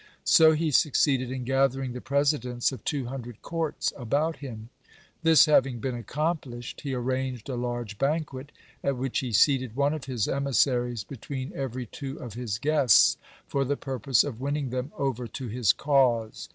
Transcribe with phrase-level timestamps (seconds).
[0.25, 4.69] So he succeeded in gathering the presidents of two hundred courts about him.
[5.21, 8.51] This having been accomplished, he arranged a large banquet,
[8.83, 13.63] at which he seated one of his emissaries between every two of his guests, for
[13.63, 16.49] the purpose of winning them over to his cause.